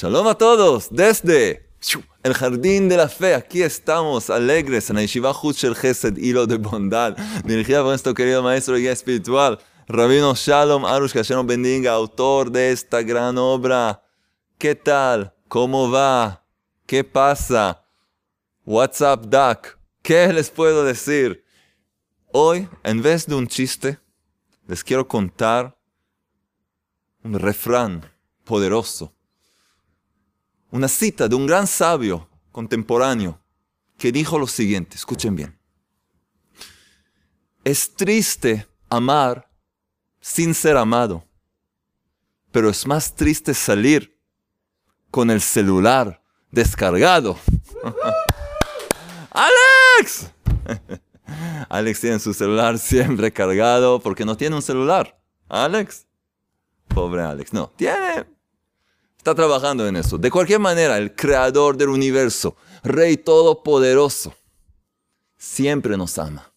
[0.00, 1.68] Shalom a todos desde
[2.22, 3.34] el jardín de la fe.
[3.34, 8.42] Aquí estamos alegres en la Yeshiva Shel Chesed, hilo de bondad, dirigida por nuestro querido
[8.42, 9.58] maestro y guía espiritual,
[9.88, 14.02] Rabino Shalom Arush, que nos bendiga, autor de esta gran obra.
[14.56, 15.34] ¿Qué tal?
[15.48, 16.46] ¿Cómo va?
[16.86, 17.84] ¿Qué pasa?
[18.64, 19.78] WhatsApp Duck.
[20.00, 21.44] ¿Qué les puedo decir?
[22.32, 23.98] Hoy, en vez de un chiste,
[24.66, 25.76] les quiero contar
[27.22, 28.10] un refrán
[28.44, 29.12] poderoso
[30.70, 33.40] una cita de un gran sabio contemporáneo
[33.98, 35.58] que dijo lo siguiente, escuchen bien.
[37.64, 39.50] Es triste amar
[40.20, 41.24] sin ser amado,
[42.50, 44.18] pero es más triste salir
[45.10, 47.38] con el celular descargado.
[49.30, 50.30] ¡Alex!
[51.68, 55.20] Alex tiene su celular siempre cargado porque no tiene un celular.
[55.48, 56.06] Alex.
[56.88, 57.52] Pobre Alex.
[57.52, 58.26] No, tiene
[59.20, 60.16] Está trabajando en eso.
[60.16, 64.34] De cualquier manera, el creador del universo, Rey Todopoderoso,
[65.36, 66.50] siempre nos ama.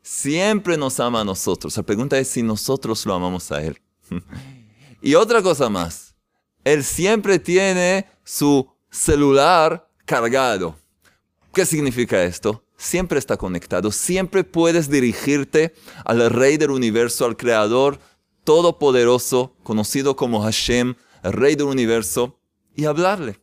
[0.00, 1.76] Siempre nos ama a nosotros.
[1.76, 3.80] La pregunta es si nosotros lo amamos a Él.
[5.02, 6.14] y otra cosa más.
[6.62, 10.76] Él siempre tiene su celular cargado.
[11.52, 12.62] ¿Qué significa esto?
[12.76, 13.90] Siempre está conectado.
[13.90, 17.98] Siempre puedes dirigirte al Rey del universo, al Creador
[18.44, 22.38] Todopoderoso, conocido como Hashem, el rey del universo,
[22.76, 23.40] y hablarle.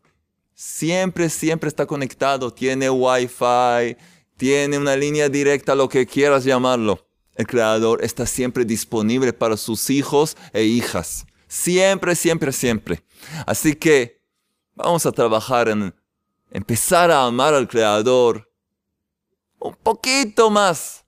[0.53, 3.97] Siempre, siempre está conectado, tiene wifi,
[4.37, 7.07] tiene una línea directa, lo que quieras llamarlo.
[7.35, 11.25] El creador está siempre disponible para sus hijos e hijas.
[11.47, 13.03] Siempre, siempre, siempre.
[13.47, 14.21] Así que
[14.75, 15.93] vamos a trabajar en
[16.51, 18.51] empezar a amar al creador
[19.59, 21.03] un poquito más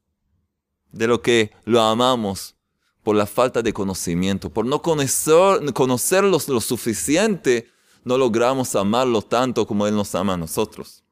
[0.91, 2.55] de lo que lo amamos
[3.03, 7.69] por la falta de conocimiento, por no conocer, conocerlo lo suficiente,
[8.05, 11.03] no logramos amarlo tanto como Él nos ama a nosotros.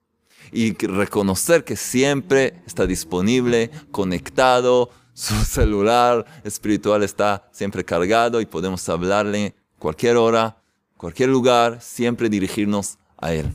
[0.52, 8.88] Y reconocer que siempre está disponible, conectado, su celular espiritual está siempre cargado y podemos
[8.88, 10.58] hablarle cualquier hora,
[10.98, 13.52] cualquier lugar, siempre dirigirnos a Él.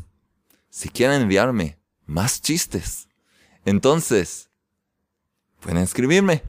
[0.68, 3.08] Si quieren enviarme más chistes,
[3.64, 4.50] entonces
[5.60, 6.42] pueden escribirme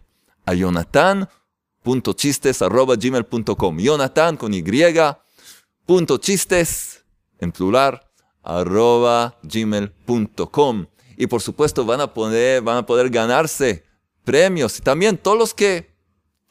[0.46, 1.30] a Jonathan
[1.88, 3.80] gmail.com.
[3.80, 4.64] Jonathan con Y,
[5.86, 7.04] punto chistes
[7.40, 8.02] en plural
[8.44, 10.86] arroba gmail.com.
[11.18, 13.84] Y por supuesto van a, poder, van a poder ganarse
[14.24, 14.80] premios.
[14.80, 15.90] Y también todos los que,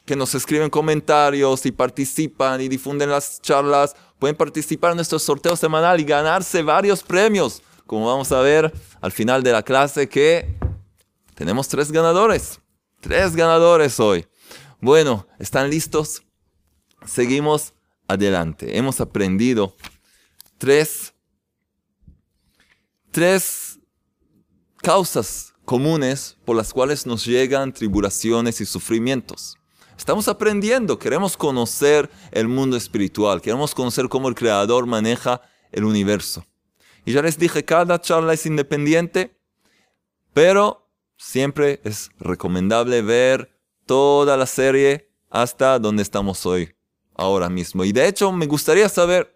[0.05, 5.55] que nos escriben comentarios y participan y difunden las charlas pueden participar en nuestro sorteo
[5.55, 7.61] semanal y ganarse varios premios.
[7.85, 10.55] Como vamos a ver al final de la clase que
[11.33, 12.59] tenemos tres ganadores.
[12.99, 14.25] Tres ganadores hoy.
[14.79, 16.21] Bueno, ¿están listos?
[17.03, 17.73] Seguimos
[18.07, 18.77] adelante.
[18.77, 19.75] Hemos aprendido
[20.59, 21.15] tres,
[23.09, 23.79] tres
[24.77, 29.57] causas comunes por las cuales nos llegan tribulaciones y sufrimientos.
[29.97, 36.45] Estamos aprendiendo, queremos conocer el mundo espiritual, queremos conocer cómo el Creador maneja el universo.
[37.03, 39.39] Y ya les dije, cada charla es independiente,
[40.33, 40.87] pero
[41.17, 43.56] siempre es recomendable ver
[43.87, 46.75] toda la serie hasta donde estamos hoy,
[47.15, 47.83] ahora mismo.
[47.83, 49.35] Y de hecho, me gustaría saber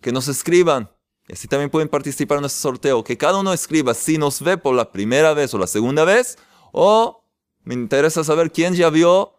[0.00, 0.90] que nos escriban,
[1.28, 4.58] y así también pueden participar en nuestro sorteo, que cada uno escriba si nos ve
[4.58, 6.36] por la primera vez o la segunda vez,
[6.72, 7.24] o
[7.62, 9.38] me interesa saber quién ya vio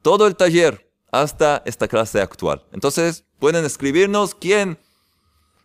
[0.00, 2.64] todo el taller hasta esta clase actual.
[2.72, 4.78] Entonces, pueden escribirnos quién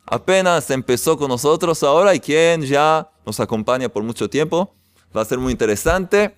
[0.06, 4.76] apenas empezó con nosotros ahora y quién ya nos acompaña por mucho tiempo.
[5.16, 6.38] Va a ser muy interesante.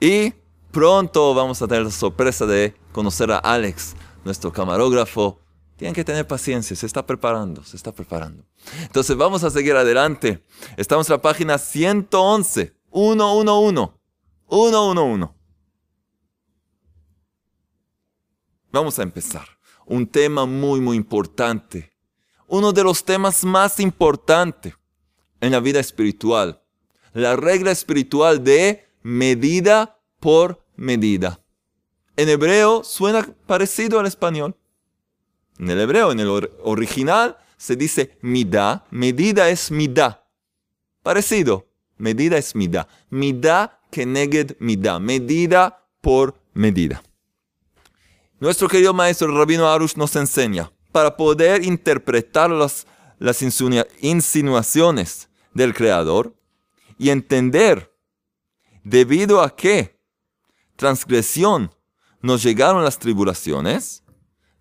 [0.00, 0.32] Y
[0.70, 5.40] Pronto vamos a tener la sorpresa de conocer a Alex, nuestro camarógrafo.
[5.76, 8.44] Tienen que tener paciencia, se está preparando, se está preparando.
[8.82, 10.44] Entonces vamos a seguir adelante.
[10.76, 13.92] Estamos en la página 111, 111,
[14.50, 15.28] 111.
[18.70, 19.48] Vamos a empezar.
[19.86, 21.90] Un tema muy, muy importante.
[22.46, 24.74] Uno de los temas más importantes
[25.40, 26.62] en la vida espiritual.
[27.14, 31.40] La regla espiritual de medida por medida.
[32.16, 34.56] En hebreo suena parecido al español.
[35.58, 38.86] En el hebreo, en el original, se dice mida.
[38.90, 40.24] Medida es mida.
[41.02, 41.66] Parecido.
[41.96, 42.88] Medida es mida.
[43.10, 44.98] Mida que neged mida.
[44.98, 47.02] Medida por medida.
[48.40, 52.86] Nuestro querido maestro Rabino Arush nos enseña, para poder interpretar las,
[53.18, 56.34] las insinuaciones del Creador
[56.98, 57.92] y entender
[58.84, 59.97] debido a qué
[60.78, 61.74] transgresión
[62.22, 64.04] nos llegaron las tribulaciones,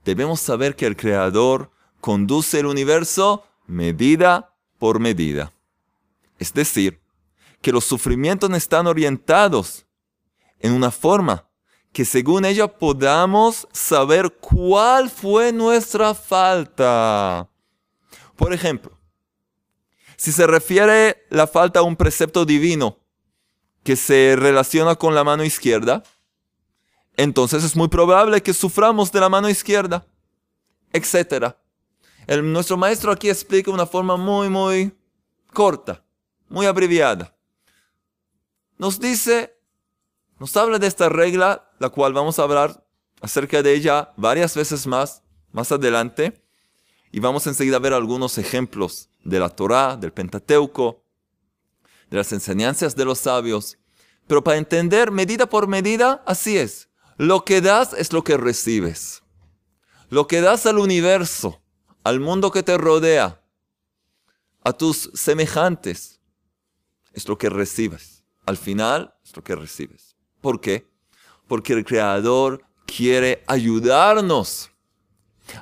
[0.04, 1.72] debemos saber que el Creador
[2.02, 5.54] conduce el universo medida por medida.
[6.40, 7.00] Es decir,
[7.62, 9.86] que los sufrimientos están orientados
[10.60, 11.48] en una forma
[11.94, 17.48] que según ella podamos saber cuál fue nuestra falta.
[18.36, 18.98] Por ejemplo,
[20.16, 22.98] si se refiere la falta a un precepto divino
[23.88, 26.04] que se relaciona con la mano izquierda,
[27.16, 30.06] entonces es muy probable que suframos de la mano izquierda,
[30.92, 31.56] etc.
[32.44, 34.94] nuestro maestro aquí explica una forma muy, muy
[35.54, 36.04] corta,
[36.50, 37.34] muy abreviada.
[38.78, 39.58] Nos dice
[40.38, 42.86] nos habla de esta regla, la cual vamos a hablar
[43.22, 45.24] acerca de ella varias veces más,
[45.54, 46.44] más adelante.
[47.10, 51.07] Y vamos enseguida a ver algunos ejemplos de la Torá, del Pentateuco,
[52.10, 53.78] de las enseñanzas de los sabios.
[54.28, 56.90] Pero para entender medida por medida, así es.
[57.18, 59.24] Lo que das es lo que recibes.
[60.10, 61.62] Lo que das al universo,
[62.04, 63.42] al mundo que te rodea,
[64.64, 66.20] a tus semejantes,
[67.14, 68.24] es lo que recibes.
[68.46, 70.16] Al final es lo que recibes.
[70.42, 70.88] ¿Por qué?
[71.48, 74.72] Porque el Creador quiere ayudarnos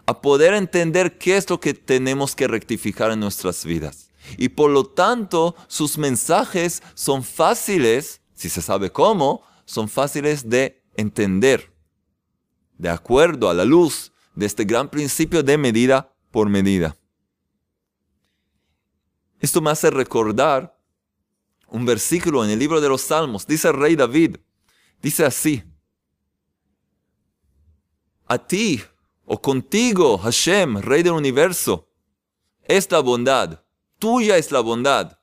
[0.06, 4.05] a poder entender qué es lo que tenemos que rectificar en nuestras vidas.
[4.38, 10.84] Y por lo tanto, sus mensajes son fáciles, si se sabe cómo, son fáciles de
[10.96, 11.74] entender,
[12.78, 16.98] de acuerdo a la luz de este gran principio de medida por medida.
[19.40, 20.78] Esto me hace recordar
[21.68, 23.46] un versículo en el libro de los Salmos.
[23.46, 24.38] Dice el rey David,
[25.06, 25.64] Dice así,
[28.26, 28.82] a ti
[29.24, 31.92] o contigo, Hashem, Rey del universo,
[32.64, 33.64] es la bondad,
[34.00, 35.20] tuya es la bondad,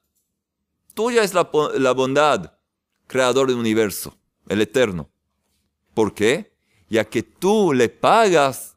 [0.95, 2.53] tuya es la, la bondad,
[3.07, 4.17] Creador del universo,
[4.49, 5.11] el Eterno.
[5.93, 6.57] ¿Por qué?
[6.89, 8.77] Ya que tú le pagas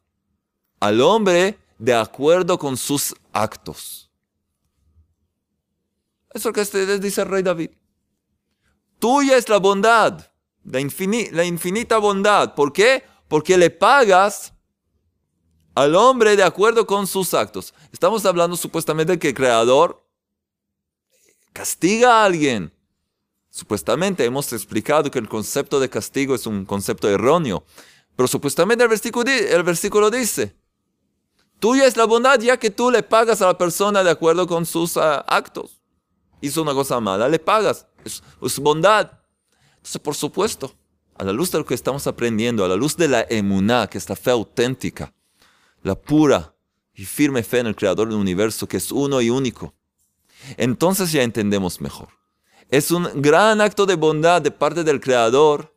[0.81, 4.11] al hombre de acuerdo con sus actos.
[6.33, 7.71] Eso es lo que dice el rey David.
[8.99, 12.55] Tuya es la bondad la, infinita bondad.
[12.55, 13.03] ¿Por qué?
[13.27, 14.53] Porque le pagas
[15.75, 17.73] al hombre de acuerdo con sus actos.
[17.91, 20.03] Estamos hablando supuestamente que el creador
[21.51, 22.73] castiga a alguien.
[23.49, 27.65] Supuestamente hemos explicado que el concepto de castigo es un concepto erróneo.
[28.15, 30.55] Pero supuestamente el versículo, el versículo dice,
[31.59, 34.65] tuya es la bondad ya que tú le pagas a la persona de acuerdo con
[34.65, 35.81] sus ah, actos.
[36.39, 37.87] Hizo una cosa mala, le pagas.
[38.05, 39.11] Es, es bondad.
[39.77, 40.73] Entonces, por supuesto,
[41.17, 43.97] a la luz de lo que estamos aprendiendo, a la luz de la emuná, que
[43.97, 45.13] es la fe auténtica,
[45.85, 46.55] la pura
[46.95, 49.75] y firme fe en el Creador del universo, que es uno y único,
[50.57, 52.09] entonces ya entendemos mejor.
[52.69, 55.75] Es un gran acto de bondad de parte del Creador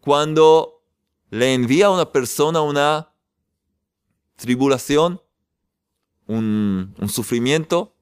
[0.00, 0.84] cuando
[1.30, 3.12] le envía a una persona una
[4.36, 5.20] tribulación,
[6.28, 7.96] un, sufrimiento.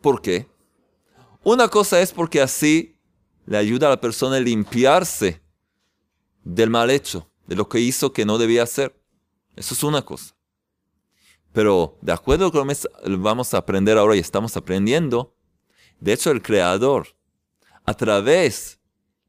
[0.00, 0.48] ¿Por qué?
[1.42, 2.96] Una cosa es porque así
[3.44, 5.42] le ayuda a la persona a limpiarse
[6.44, 8.97] del mal hecho, de lo que hizo que no debía hacer.
[9.58, 10.34] Eso es una cosa.
[11.52, 12.86] Pero de acuerdo con lo que
[13.16, 15.34] vamos a aprender ahora y estamos aprendiendo,
[15.98, 17.08] de hecho el Creador,
[17.84, 18.78] a través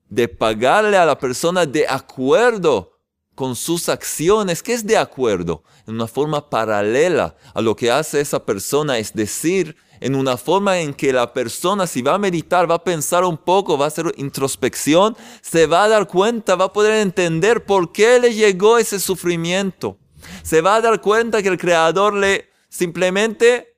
[0.10, 3.00] de pagarle a la persona de acuerdo
[3.34, 8.20] con sus acciones, que es de acuerdo, en una forma paralela a lo que hace
[8.20, 12.70] esa persona, es decir, en una forma en que la persona si va a meditar,
[12.70, 16.66] va a pensar un poco, va a hacer introspección, se va a dar cuenta, va
[16.66, 19.98] a poder entender por qué le llegó ese sufrimiento.
[20.44, 23.78] Se va a dar cuenta que el Creador le simplemente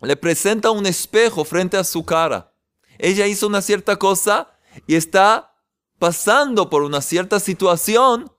[0.00, 2.54] le presenta un espejo frente a su cara.
[2.98, 4.50] Ella hizo una cierta cosa
[4.86, 5.54] y está
[5.98, 8.32] pasando por una cierta situación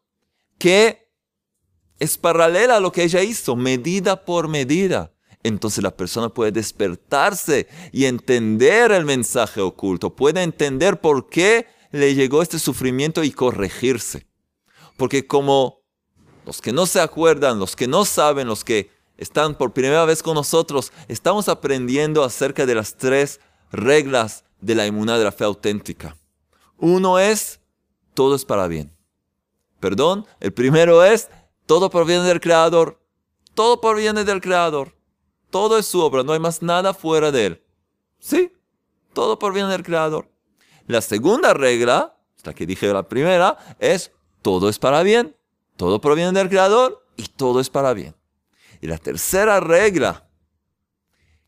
[0.57, 1.11] que
[1.99, 7.67] es paralela a lo que ella hizo, medida por medida entonces la persona puede despertarse
[7.91, 14.27] y entender el mensaje oculto, puede entender por qué le llegó este sufrimiento y corregirse.
[14.97, 15.80] Porque como
[16.51, 20.21] los que no se acuerdan, los que no saben, los que están por primera vez
[20.21, 23.39] con nosotros, estamos aprendiendo acerca de las tres
[23.71, 26.17] reglas de la inmunidad de la fe auténtica.
[26.77, 27.61] Uno es,
[28.13, 28.93] todo es para bien.
[29.79, 31.29] Perdón, el primero es,
[31.67, 32.99] todo proviene del Creador.
[33.53, 34.93] Todo proviene del Creador.
[35.51, 37.63] Todo es su obra, no hay más nada fuera de él.
[38.19, 38.51] Sí,
[39.13, 40.29] todo proviene del Creador.
[40.85, 45.37] La segunda regla, la que dije la primera, es todo es para bien,
[45.81, 48.15] todo proviene del Creador y todo es para bien.
[48.81, 50.29] Y la tercera regla,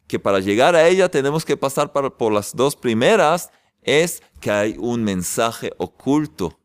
[0.07, 3.51] que para llegar a ella tenemos que pasar por las dos primeras,
[3.83, 6.59] es que hay un mensaje oculto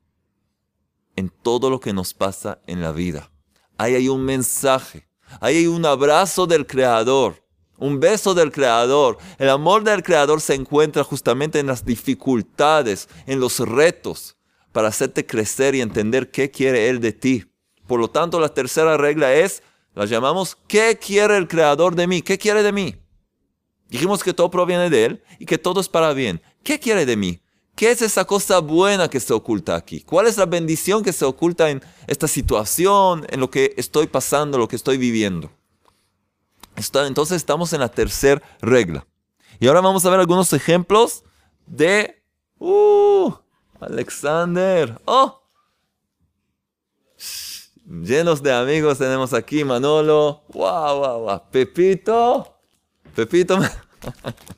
[1.15, 3.31] en todo lo que nos pasa en la vida.
[3.77, 5.07] Ahí hay un mensaje
[5.39, 7.45] Ahí hay un abrazo del Creador,
[7.77, 9.19] un beso del Creador.
[9.37, 14.39] El amor del Creador se encuentra justamente en las dificultades, en los retos,
[14.73, 17.45] para hacerte crecer y entender qué quiere Él de ti.
[17.89, 19.63] Por lo tanto, la tercera regla es,
[19.95, 22.23] la llamamos, ¿qué quiere el Creador de mí?
[22.23, 22.95] ¿Qué quiere de mí?
[23.89, 26.41] Dijimos que todo proviene de Él y que todo es para bien.
[26.63, 27.41] ¿Qué quiere de mí?
[27.75, 30.03] ¿Qué es esa cosa buena que se oculta aquí?
[30.03, 34.59] ¿Cuál es la bendición que se oculta en esta situación, en lo que estoy pasando,
[34.59, 35.51] lo que estoy viviendo?
[36.77, 39.07] Entonces estamos en la tercera regla.
[39.59, 41.25] Y ahora vamos a ver algunos ejemplos
[41.67, 42.23] de...
[42.59, 43.33] ¡Uh!
[43.81, 45.01] Alexander.
[45.07, 45.48] ¡Oh!
[47.89, 50.43] Llenos de amigos tenemos aquí Manolo.
[50.49, 51.43] ¡Wow, wow, wow!
[51.51, 52.55] Pepito.
[53.15, 53.59] Pepito.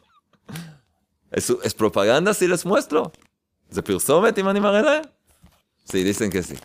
[1.30, 3.12] ¿Es, ¿Es, propaganda si les muestro?
[3.70, 5.02] ¿De Pirsomet y Manimarele?
[5.84, 6.56] Sí, dicen que sí.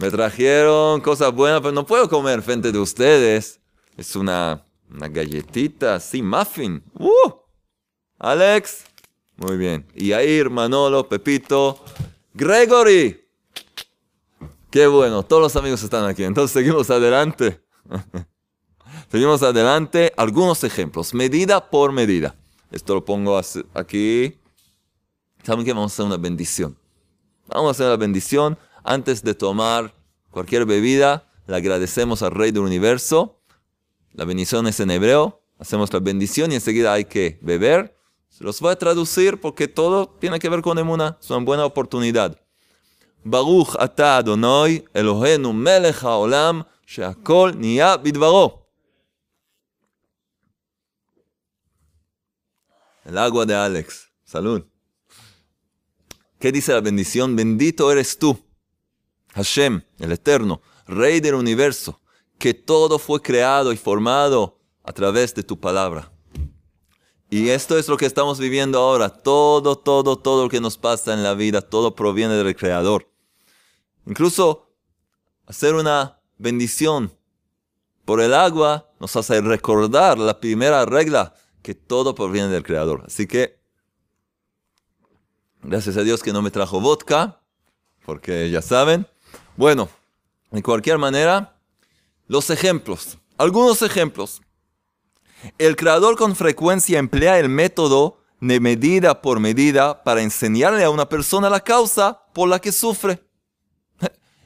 [0.00, 3.58] Me trajeron cosas buenas, pero no puedo comer frente de ustedes.
[3.96, 6.84] Es una, una galletita, sí, muffin.
[6.92, 7.32] ¡Uh!
[8.18, 8.84] Alex.
[9.36, 9.86] Muy bien.
[9.94, 11.82] Y Air, Manolo, Pepito.
[12.34, 13.21] Gregory.
[14.72, 16.24] Qué bueno, todos los amigos están aquí.
[16.24, 17.62] Entonces seguimos adelante.
[19.10, 20.14] seguimos adelante.
[20.16, 22.34] Algunos ejemplos, medida por medida.
[22.70, 23.38] Esto lo pongo
[23.74, 24.38] aquí.
[25.42, 26.74] ¿Saben que vamos a hacer una bendición?
[27.48, 29.94] Vamos a hacer la bendición antes de tomar
[30.30, 31.28] cualquier bebida.
[31.46, 33.42] Le agradecemos al Rey del Universo.
[34.14, 35.42] La bendición es en hebreo.
[35.58, 37.94] Hacemos la bendición y enseguida hay que beber.
[38.30, 41.18] Se los voy a traducir porque todo tiene que ver con emuna.
[41.20, 42.41] Es una buena oportunidad.
[43.24, 48.66] Baruch ata Adonai Elohenu melech haolam she'akol niya bidvaro.
[53.04, 54.08] El agua de Alex.
[54.24, 54.62] Salud.
[56.38, 57.36] ¿Qué dice la bendición?
[57.36, 58.36] Bendito eres tú,
[59.34, 62.00] Hashem, el Eterno, Rey del universo,
[62.38, 66.10] que todo fue creado y formado a través de tu palabra.
[67.30, 69.08] Y esto es lo que estamos viviendo ahora.
[69.08, 73.11] Todo, todo, todo lo que nos pasa en la vida, todo proviene del Creador.
[74.06, 74.68] Incluso
[75.46, 77.12] hacer una bendición
[78.04, 83.04] por el agua nos hace recordar la primera regla que todo proviene del Creador.
[83.06, 83.60] Así que,
[85.62, 87.40] gracias a Dios que no me trajo vodka,
[88.04, 89.06] porque ya saben.
[89.56, 89.88] Bueno,
[90.50, 91.56] de cualquier manera,
[92.26, 94.42] los ejemplos, algunos ejemplos.
[95.58, 101.08] El Creador con frecuencia emplea el método de medida por medida para enseñarle a una
[101.08, 103.22] persona la causa por la que sufre.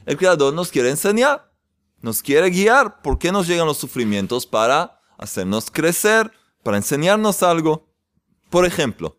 [0.07, 1.51] El Creador nos quiere enseñar,
[1.99, 3.01] nos quiere guiar.
[3.01, 4.45] ¿Por qué nos llegan los sufrimientos?
[4.45, 6.31] Para hacernos crecer,
[6.63, 7.89] para enseñarnos algo.
[8.49, 9.17] Por ejemplo,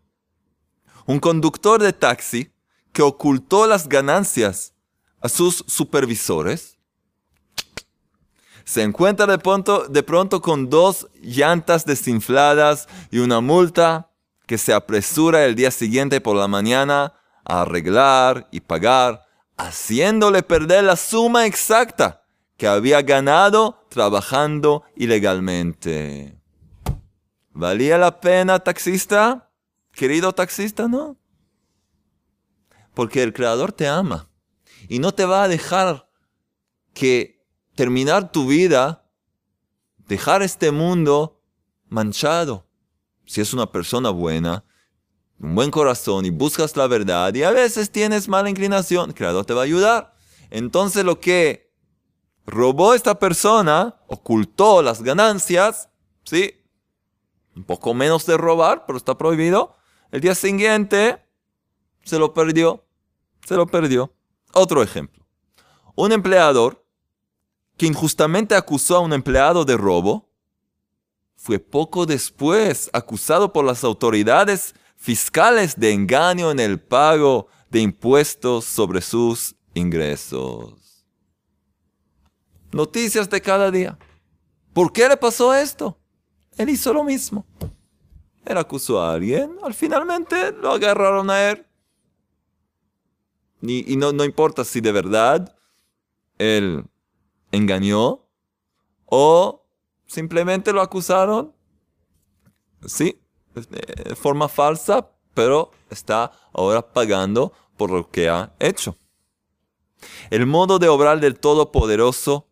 [1.05, 2.51] un conductor de taxi
[2.95, 4.73] que ocultó las ganancias
[5.21, 6.79] a sus supervisores
[8.65, 14.11] se encuentra de pronto, de pronto con dos llantas desinfladas y una multa
[14.47, 17.13] que se apresura el día siguiente por la mañana
[17.45, 19.28] a arreglar y pagar,
[19.59, 22.25] haciéndole perder la suma exacta
[22.57, 26.41] que había ganado trabajando ilegalmente.
[27.51, 29.51] ¿Valía la pena, taxista?
[29.93, 31.19] Querido taxista, no.
[32.95, 34.29] Porque el Creador te ama
[34.89, 36.09] y no te va a dejar
[36.95, 39.09] que terminar tu vida,
[40.09, 41.43] dejar este mundo
[41.89, 42.67] manchado.
[43.25, 44.65] Si es una persona buena,
[45.41, 49.45] un buen corazón y buscas la verdad y a veces tienes mala inclinación, el Creador
[49.45, 50.15] te va a ayudar.
[50.51, 51.73] Entonces lo que
[52.47, 55.91] robó esta persona, ocultó las ganancias,
[56.25, 56.55] ¿sí?
[57.55, 59.75] un poco menos de robar, pero está prohibido.
[60.11, 61.23] El día siguiente
[62.05, 62.85] se lo perdió,
[63.47, 64.15] se lo perdió.
[64.55, 65.27] Otro ejemplo.
[65.95, 66.85] Un empleador
[67.77, 70.29] que injustamente acusó a un empleado de robo,
[71.37, 78.65] fue poco después acusado por las autoridades fiscales de engaño en el pago de impuestos
[78.65, 81.07] sobre sus ingresos.
[82.73, 83.97] Noticias de cada día.
[84.75, 85.99] ¿Por qué le pasó esto?
[86.57, 87.47] Él hizo lo mismo.
[88.45, 91.65] Él acusó a alguien, al finalmente lo agarraron a él.
[93.63, 95.57] Y, no, no importa si de verdad
[96.39, 96.85] él
[97.51, 98.25] engañó
[99.07, 99.65] o
[100.07, 101.55] simplemente lo acusaron,
[102.87, 103.21] sí,
[103.69, 108.97] de forma falsa, pero está ahora pagando por lo que ha hecho.
[110.31, 112.49] El modo de obrar del Todopoderoso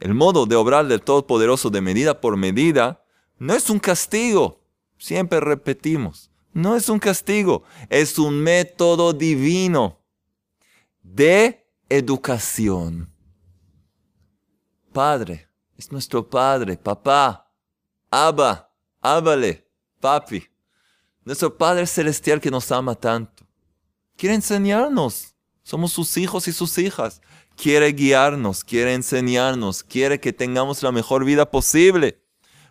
[0.00, 3.02] el modo de obrar del Todopoderoso de medida por medida
[3.38, 4.60] no es un castigo.
[4.98, 10.00] Siempre repetimos, no es un castigo, es un método divino
[11.02, 13.10] de educación.
[14.92, 17.50] Padre, Es nuestro Padre, papá,
[18.10, 18.70] Abba,
[19.00, 19.63] Ábale,
[20.04, 20.46] papi.
[21.24, 23.42] Nuestro Padre Celestial que nos ama tanto.
[24.18, 25.34] Quiere enseñarnos.
[25.62, 27.22] Somos sus hijos y sus hijas.
[27.56, 32.20] Quiere guiarnos, quiere enseñarnos, quiere que tengamos la mejor vida posible.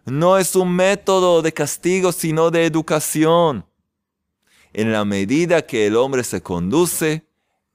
[0.06, 3.66] No es un método de castigo, sino de educación.
[4.72, 7.26] En la medida que el hombre se conduce,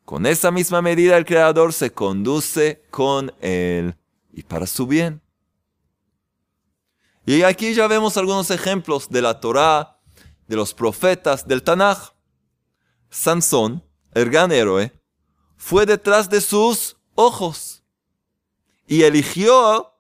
[0.05, 3.97] con esa misma medida el Creador se conduce con él
[4.33, 5.21] y para su bien.
[7.29, 10.01] Y aquí ya vemos algunos ejemplos de la Torá,
[10.47, 12.15] de los profetas, del Tanaj.
[13.11, 14.99] Sansón, el gran héroe,
[15.59, 17.85] fue detrás de sus ojos
[18.87, 19.93] y eligió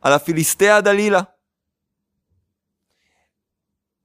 [0.00, 1.36] a la filistea Dalila.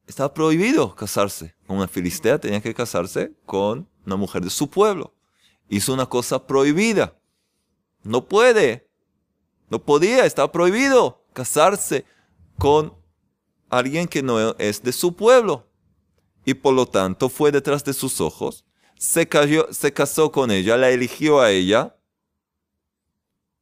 [0.07, 5.13] Estaba prohibido casarse con una filistea, tenía que casarse con una mujer de su pueblo.
[5.69, 7.15] Hizo una cosa prohibida.
[8.01, 8.89] No puede,
[9.69, 12.05] no podía, estaba prohibido casarse
[12.57, 12.93] con
[13.69, 15.67] alguien que no es de su pueblo.
[16.45, 18.65] Y por lo tanto fue detrás de sus ojos,
[18.97, 19.27] se,
[19.71, 21.95] se casó con ella, la eligió a ella.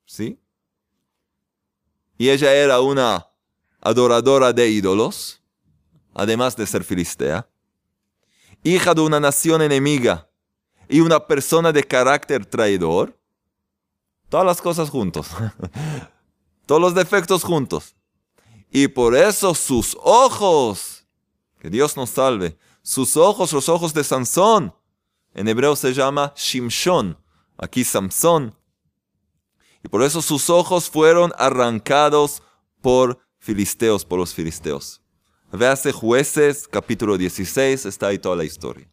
[0.06, 0.40] ¿Sí?
[2.18, 3.28] Y ella era una
[3.82, 5.42] adoradora de ídolos,
[6.14, 7.48] además de ser filistea.
[8.64, 10.30] Hija de una nación enemiga
[10.88, 13.18] y una persona de carácter traidor.
[14.30, 15.28] Todas las cosas juntos.
[16.66, 17.96] Todos los defectos juntos.
[18.76, 21.06] Y por eso sus ojos,
[21.60, 24.74] que Dios nos salve, sus ojos, los ojos de Sansón,
[25.36, 27.16] en hebreo se llama Shimshon,
[27.56, 28.58] aquí Samson.
[29.84, 32.42] Y por eso sus ojos fueron arrancados
[32.82, 35.04] por filisteos, por los filisteos.
[35.52, 38.90] Véase jueces, capítulo 16, está ahí toda la historia.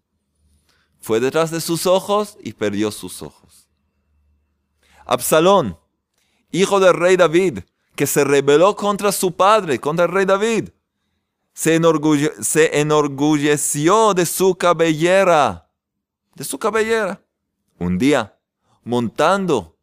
[1.00, 3.66] Fue detrás de sus ojos y perdió sus ojos.
[5.07, 5.78] Absalón,
[6.52, 7.61] hijo del rey David,
[8.00, 10.70] que se rebeló contra su padre, contra el rey David.
[11.52, 11.74] Se,
[12.80, 15.68] enorgulleció de su cabellera,
[16.34, 17.22] de su cabellera.
[17.78, 18.38] Un día,
[18.84, 19.76] montando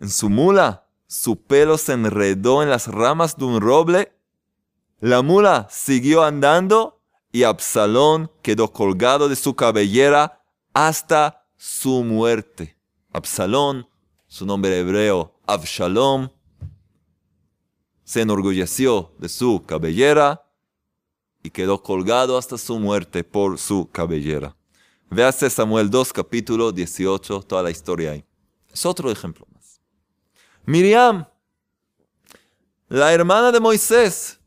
[0.00, 4.12] en su mula, su pelo se enredó en las ramas de un roble.
[4.98, 10.42] La mula siguió andando y Absalón quedó colgado de su cabellera
[10.74, 12.76] hasta su muerte.
[13.12, 13.88] Absalón,
[14.26, 16.30] su nombre hebreo, Absalom,
[18.04, 20.44] se enorgulleció de su cabellera
[21.42, 24.56] y quedó colgado hasta su muerte por su cabellera.
[25.10, 28.24] Véase Samuel 2, capítulo 18, toda la historia ahí.
[28.72, 29.80] Es otro ejemplo más.
[30.64, 31.26] Miriam,
[32.88, 34.40] la hermana de Moisés,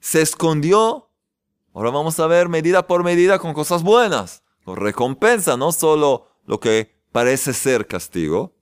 [0.00, 1.08] se escondió.
[1.72, 6.58] Ahora vamos a ver medida por medida con cosas buenas, con recompensa, no solo lo
[6.58, 8.54] que parece ser castigo.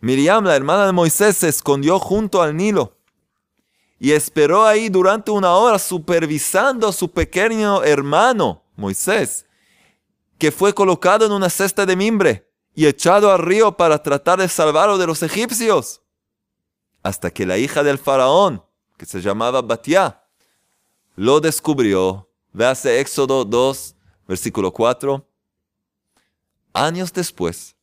[0.00, 2.96] Miriam, la hermana de Moisés, se escondió junto al Nilo
[3.98, 9.46] y esperó ahí durante una hora supervisando a su pequeño hermano, Moisés,
[10.38, 14.48] que fue colocado en una cesta de mimbre y echado al río para tratar de
[14.48, 16.00] salvarlo de los egipcios.
[17.02, 18.62] Hasta que la hija del faraón,
[18.96, 20.22] que se llamaba Batia,
[21.16, 22.30] lo descubrió.
[22.52, 23.96] Véase Éxodo 2,
[24.28, 25.26] versículo 4.
[26.72, 27.76] Años después,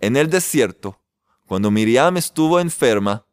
[0.00, 0.98] en el desierto,
[1.46, 3.26] cuando Miriam estuvo enferma,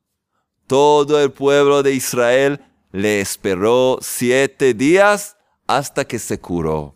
[0.67, 6.95] todo el pueblo de Israel le esperó siete días hasta que se curó.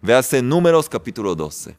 [0.00, 1.76] Véase Números capítulo 12.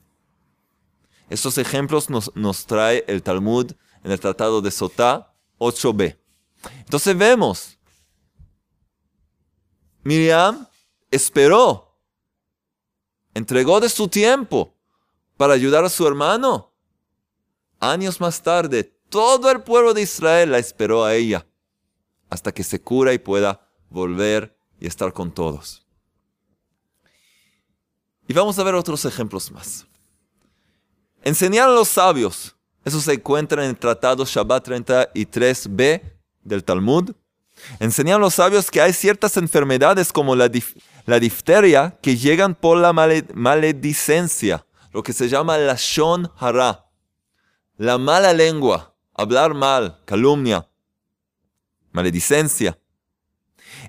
[1.30, 3.72] Estos ejemplos nos, nos trae el Talmud
[4.04, 6.18] en el Tratado de Sotá 8b.
[6.80, 7.78] Entonces vemos,
[10.04, 10.68] Miriam
[11.10, 11.98] esperó,
[13.34, 14.76] entregó de su tiempo
[15.38, 16.73] para ayudar a su hermano
[17.84, 21.46] Años más tarde, todo el pueblo de Israel la esperó a ella
[22.30, 25.86] hasta que se cura y pueda volver y estar con todos.
[28.26, 29.86] Y vamos a ver otros ejemplos más.
[31.24, 32.56] Enseñar a los sabios.
[32.86, 36.02] Eso se encuentra en el Tratado Shabbat 33b
[36.42, 37.12] del Talmud.
[37.82, 40.50] Enseñar a los sabios que hay ciertas enfermedades como la,
[41.06, 46.84] la difteria que llegan por la maledicencia, lo que se llama la shon hara
[47.84, 50.70] la mala lengua, hablar mal, calumnia,
[51.92, 52.80] maledicencia.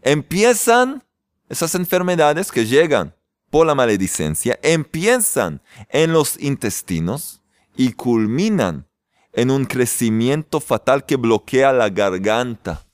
[0.02, 1.04] Empiezan
[1.48, 3.14] esas enfermedades que llegan
[3.50, 7.40] por la maledicencia, empiezan en los intestinos
[7.76, 8.88] y culminan
[9.32, 12.84] en un crecimiento fatal que bloquea la garganta.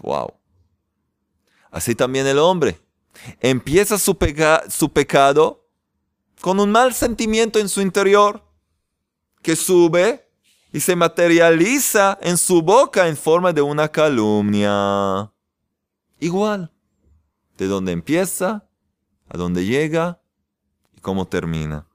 [0.00, 0.32] Wow.
[1.72, 2.80] Así también el hombre.
[3.40, 4.16] Empieza su,
[4.68, 5.68] su pecado
[6.40, 8.44] con un mal sentimiento en su interior
[9.44, 10.28] que sube
[10.72, 15.30] y se materializa en su boca en forma de una calumnia.
[16.18, 16.72] Igual,
[17.56, 18.68] de dónde empieza,
[19.28, 20.20] a dónde llega
[20.96, 21.86] y cómo termina.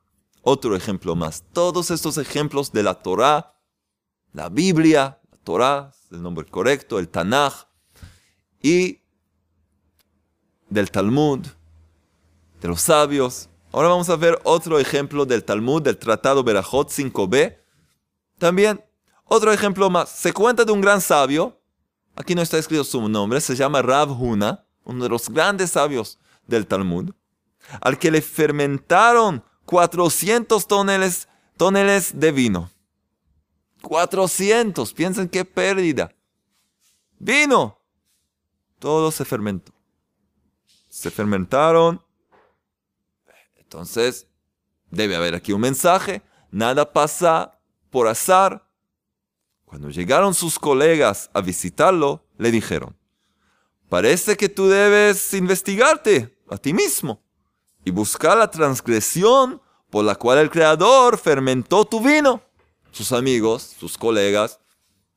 [0.44, 1.44] Otro ejemplo más.
[1.52, 3.56] Todos estos ejemplos de la Torah,
[4.32, 7.66] la Biblia, la Torah, el nombre correcto, el Tanaj,
[8.62, 9.02] y
[10.70, 11.46] del Talmud,
[12.62, 13.49] de los sabios.
[13.72, 17.60] Ahora vamos a ver otro ejemplo del Talmud, del Tratado Berajot 5b,
[18.40, 18.84] también,
[19.26, 20.10] otro ejemplo más.
[20.10, 21.62] Se cuenta de un gran sabio.
[22.16, 23.40] Aquí no está escrito su nombre.
[23.42, 27.12] Se llama Rav Huna, uno de los grandes sabios del Talmud.
[27.82, 31.28] Al que le fermentaron 400 toneles,
[31.58, 32.72] toneles de vino.
[33.84, 34.94] 400.
[34.94, 36.12] Piensen qué pérdida.
[37.20, 37.78] Vino.
[38.80, 39.74] Todo se fermentó.
[40.88, 42.02] Se fermentaron.
[43.70, 44.26] Entonces,
[44.90, 46.24] debe haber aquí un mensaje.
[46.50, 47.60] Nada pasa
[47.92, 48.68] por azar,
[49.64, 52.98] cuando llegaron sus colegas a visitarlo, le dijeron,
[53.88, 57.22] parece que tú debes investigarte a ti mismo
[57.86, 62.42] y buscar la transgresión por la cual el Creador fermentó tu vino.
[62.92, 64.60] Sus amigos, sus colegas,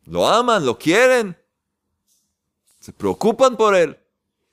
[0.05, 1.39] lo aman, lo quieren,
[2.81, 3.99] se preocupan por él.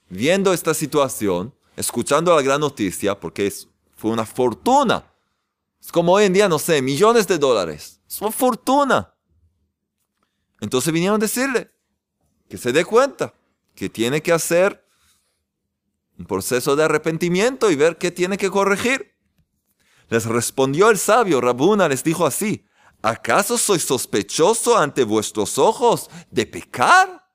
[0.07, 3.47] Viendo esta situación, escuchando la gran noticia, porque
[3.99, 5.13] fue una fortuna.
[5.81, 9.13] Es como hoy en día, no sé, millones de dólares su fortuna.
[10.61, 11.69] Entonces vinieron a decirle
[12.49, 13.33] que se dé cuenta,
[13.75, 14.85] que tiene que hacer
[16.17, 19.15] un proceso de arrepentimiento y ver qué tiene que corregir.
[20.09, 22.65] Les respondió el sabio, Rabuna les dijo así,
[23.01, 27.29] ¿acaso soy sospechoso ante vuestros ojos de pecar?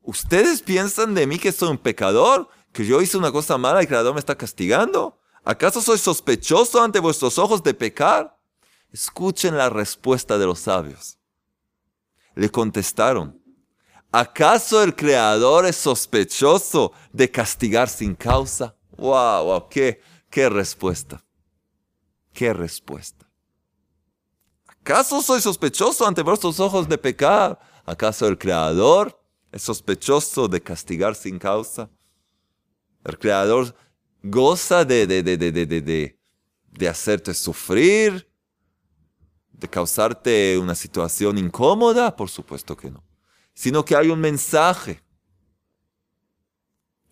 [0.00, 2.48] ¿Ustedes piensan de mí que soy un pecador?
[2.72, 5.20] ¿Que yo hice una cosa mala y el Creador me está castigando?
[5.44, 8.34] ¿Acaso soy sospechoso ante vuestros ojos de pecar?
[8.90, 11.18] Escuchen la respuesta de los sabios.
[12.34, 13.40] Le contestaron,
[14.10, 18.74] ¿acaso el Creador es sospechoso de castigar sin causa?
[18.96, 19.44] ¡Wow!
[19.44, 21.24] wow qué, ¡Qué respuesta!
[22.32, 23.24] ¡Qué respuesta!
[24.66, 27.60] ¿Acaso soy sospechoso ante vuestros ojos de pecar?
[27.84, 29.20] ¿Acaso el Creador
[29.52, 31.88] es sospechoso de castigar sin causa?
[33.04, 33.76] El Creador
[34.24, 36.18] goza de, de, de, de,
[36.72, 38.26] de hacerte sufrir,
[39.52, 42.16] de causarte una situación incómoda?
[42.16, 43.04] Por supuesto que no.
[43.52, 45.02] Sino que hay un mensaje.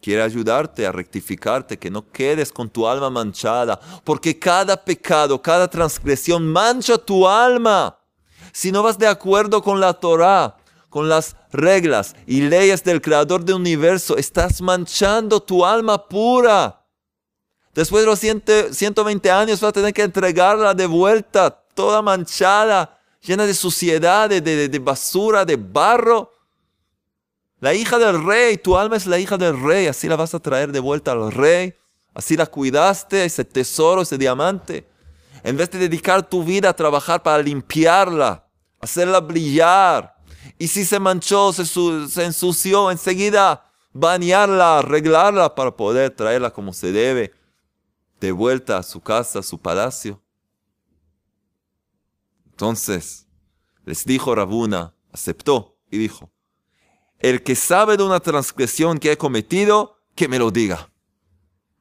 [0.01, 5.69] Quiere ayudarte a rectificarte, que no quedes con tu alma manchada, porque cada pecado, cada
[5.69, 7.97] transgresión mancha tu alma.
[8.53, 10.57] Si no vas de acuerdo con la Torah,
[10.89, 16.82] con las reglas y leyes del Creador del universo, estás manchando tu alma pura.
[17.75, 23.47] Después de los 120 años vas a tener que entregarla de vuelta toda manchada, llena
[23.47, 26.33] de suciedad, de, basura, de barro.
[27.61, 30.41] La hija del rey, tu alma es la hija del rey, así la vas a
[30.41, 31.75] traer de vuelta al rey,
[32.13, 34.87] así la cuidaste, ese tesoro, ese diamante.
[35.43, 38.47] En vez de dedicar tu vida a trabajar para limpiarla,
[38.81, 40.15] hacerla brillar,
[40.59, 46.93] y si se manchó, se, se ensució, enseguida bañarla, arreglarla para poder traerla como se
[46.93, 47.33] debe,
[48.27, 50.23] de vuelta a su casa, a su palacio.
[52.51, 53.27] Entonces
[53.85, 56.31] les dijo Rabuna, aceptó y dijo,
[57.19, 60.93] el que sabe de una transgresión que he cometido, que me lo diga.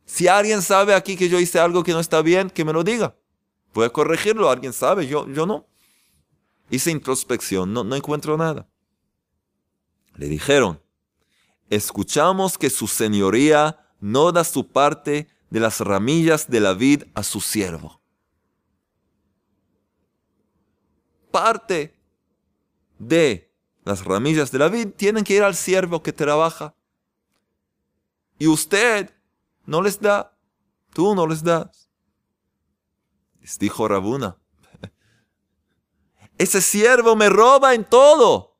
[0.05, 2.83] Si alguien sabe aquí que yo hice algo que no está bien, que me lo
[2.83, 3.15] diga.
[3.75, 5.67] A corregirlo, alguien sabe, yo, yo no.
[6.71, 8.67] Hice introspección, no, no encuentro nada.
[10.15, 10.81] Le dijeron,
[11.69, 17.21] escuchamos que su señoría no da su parte de las ramillas de la vid a
[17.21, 18.01] su siervo.
[21.31, 21.97] parte
[22.99, 23.51] de
[23.83, 26.75] las ramillas de la vid tienen que ir al siervo que trabaja.
[28.37, 29.11] Y usted
[29.65, 30.37] no les da,
[30.93, 31.89] tú no les das.
[33.39, 34.37] Les dijo Rabuna,
[36.37, 38.57] ese siervo me roba en todo.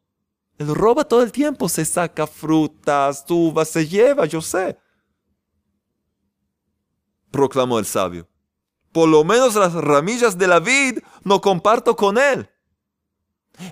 [0.58, 4.78] Él roba todo el tiempo, se saca frutas, uvas, se lleva, yo sé.
[7.32, 8.28] Proclamó el sabio.
[8.92, 12.50] Por lo menos las ramillas de la vid no comparto con él.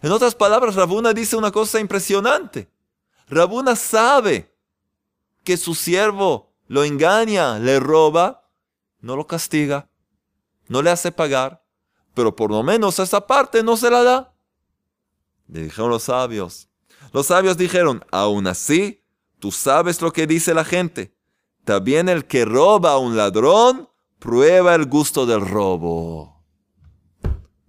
[0.01, 2.69] En otras palabras, Rabuna dice una cosa impresionante.
[3.27, 4.53] Rabuna sabe
[5.43, 8.49] que su siervo lo engaña, le roba,
[9.01, 9.89] no lo castiga,
[10.67, 11.63] no le hace pagar,
[12.13, 14.33] pero por lo menos esa parte no se la da.
[15.47, 16.69] Le dijeron los sabios.
[17.11, 19.03] Los sabios dijeron, aún así,
[19.39, 21.15] tú sabes lo que dice la gente.
[21.69, 26.43] También el que roba a un ladrón prueba el gusto del robo.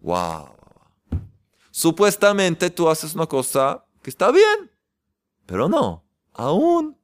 [0.01, 0.57] Wow.
[1.71, 4.71] Supuestamente tú haces una cosa que está bien,
[5.45, 6.97] pero no, aún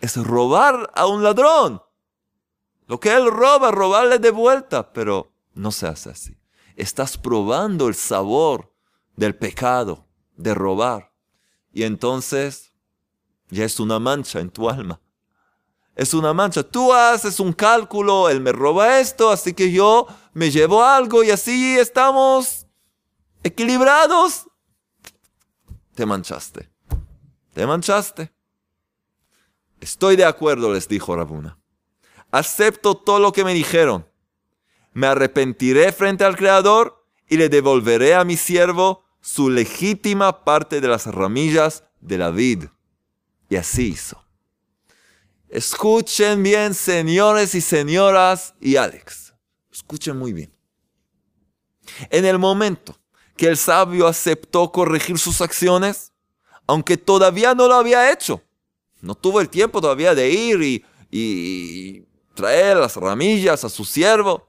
[0.00, 1.82] es robar a un ladrón.
[2.86, 6.38] Lo que él roba, robarle de vuelta, pero no se hace así.
[6.74, 8.72] Estás probando el sabor
[9.14, 10.06] del pecado,
[10.38, 11.12] de robar.
[11.70, 12.72] Y entonces
[13.50, 15.02] ya es una mancha en tu alma.
[16.00, 16.62] Es una mancha.
[16.62, 21.30] Tú haces un cálculo, él me roba esto, así que yo me llevo algo y
[21.30, 22.66] así estamos
[23.42, 24.46] equilibrados.
[25.94, 26.70] Te manchaste.
[27.52, 28.32] Te manchaste.
[29.78, 31.58] Estoy de acuerdo, les dijo Rabuna.
[32.30, 34.08] Acepto todo lo que me dijeron.
[34.94, 40.88] Me arrepentiré frente al Creador y le devolveré a mi siervo su legítima parte de
[40.88, 42.68] las ramillas de la vid.
[43.50, 44.29] Y así hizo.
[45.50, 49.34] Escuchen bien, señores y señoras y Alex.
[49.72, 50.52] Escuchen muy bien.
[52.08, 52.96] En el momento
[53.36, 56.12] que el sabio aceptó corregir sus acciones,
[56.68, 58.40] aunque todavía no lo había hecho,
[59.00, 64.46] no tuvo el tiempo todavía de ir y, traer las ramillas a su siervo.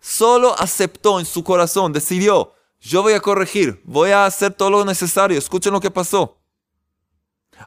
[0.00, 4.84] Solo aceptó en su corazón, decidió, yo voy a corregir, voy a hacer todo lo
[4.86, 5.38] necesario.
[5.38, 6.38] Escuchen lo que pasó.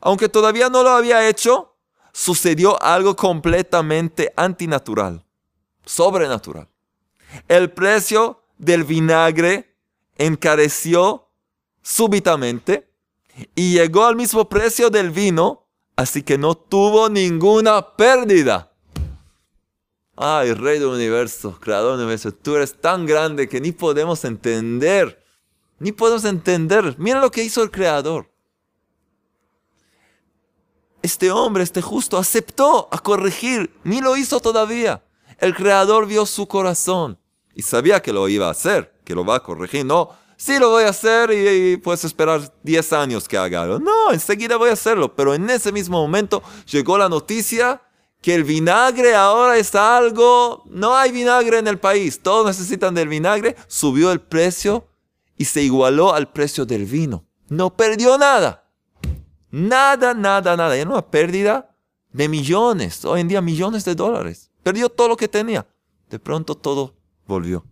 [0.02, 1.73] Aunque todavía no lo había hecho,
[2.14, 5.26] sucedió algo completamente antinatural,
[5.86, 6.70] sobrenatural.
[7.48, 9.76] El precio del vinagre
[10.18, 11.28] encareció
[11.82, 12.90] súbitamente
[13.56, 15.64] y llegó al mismo precio del vino
[15.96, 18.72] Así que no tuvo ninguna pérdida.
[20.16, 25.24] Ay, Rey del Universo, Creador del Universo, tú eres tan grande que ni podemos entender.
[25.80, 26.96] Ni podemos entender.
[26.98, 28.32] Mira lo que hizo el Creador.
[31.04, 33.72] Este hombre, este justo, aceptó a corregir.
[33.84, 35.04] Ni lo hizo todavía.
[35.38, 37.20] El Creador vio su corazón
[37.56, 39.86] y sabía que lo iba a hacer, que lo va a corregir.
[39.86, 44.58] No, sí lo voy a hacer y, puedes esperar 10 años que haga No, enseguida
[44.58, 45.16] voy a hacerlo.
[45.16, 47.82] Pero en ese mismo momento llegó la noticia
[48.22, 53.10] que el vinagre ahora está algo, no hay vinagre en el país, todos necesitan del
[53.10, 54.88] vinagre, subió el precio
[55.38, 57.26] y se igualó al precio del vino.
[57.50, 58.63] No perdió nada.
[59.54, 60.76] Nada, nada, nada.
[60.76, 61.78] Era una pérdida
[62.12, 64.50] de millones, hoy en día millones de dólares.
[64.64, 65.68] Perdió todo lo que tenía.
[66.10, 66.96] De pronto todo
[67.28, 67.64] volvió.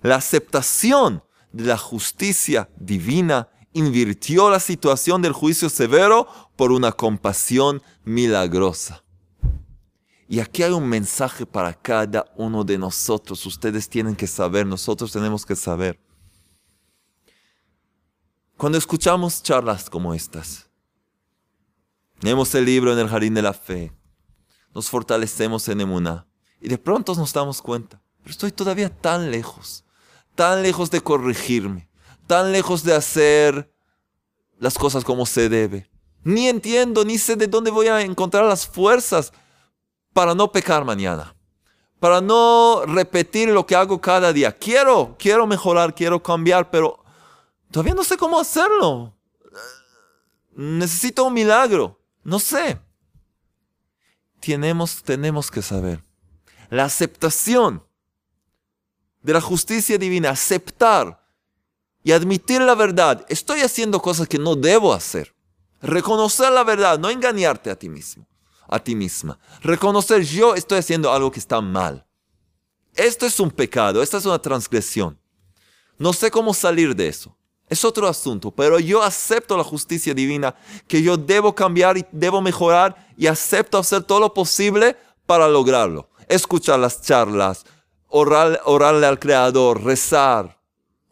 [0.00, 6.26] La aceptación de la justicia divina invirtió la situación del juicio severo
[6.56, 9.04] por una compasión milagrosa.
[10.30, 13.44] Y aquí hay un mensaje para cada uno de nosotros.
[13.44, 16.00] Ustedes tienen que saber, nosotros tenemos que saber.
[18.56, 20.68] Cuando escuchamos charlas como estas,
[22.20, 23.92] leemos el libro en el jardín de la fe,
[24.74, 26.26] nos fortalecemos en Emuná
[26.60, 29.86] y de pronto nos damos cuenta, pero estoy todavía tan lejos
[30.36, 31.88] tan lejos de corregirme,
[32.28, 33.72] tan lejos de hacer
[34.58, 35.90] las cosas como se debe.
[36.22, 39.32] Ni entiendo, ni sé de dónde voy a encontrar las fuerzas
[40.12, 41.34] para no pecar mañana,
[41.98, 44.56] para no repetir lo que hago cada día.
[44.56, 47.02] Quiero, quiero mejorar, quiero cambiar, pero
[47.70, 49.14] todavía no sé cómo hacerlo.
[50.52, 52.80] Necesito un milagro, no sé.
[54.40, 56.04] Tenemos, tenemos que saber.
[56.70, 57.84] La aceptación
[59.22, 61.26] de la justicia divina, aceptar
[62.02, 63.26] y admitir la verdad.
[63.28, 65.34] Estoy haciendo cosas que no debo hacer.
[65.82, 68.26] Reconocer la verdad, no engañarte a ti mismo,
[68.68, 69.38] a ti misma.
[69.60, 72.06] Reconocer yo estoy haciendo algo que está mal.
[72.94, 75.18] Esto es un pecado, esta es una transgresión.
[75.98, 77.35] No sé cómo salir de eso.
[77.68, 80.54] Es otro asunto, pero yo acepto la justicia divina,
[80.86, 86.08] que yo debo cambiar y debo mejorar y acepto hacer todo lo posible para lograrlo.
[86.28, 87.64] Escuchar las charlas,
[88.08, 90.56] orarle al Creador, rezar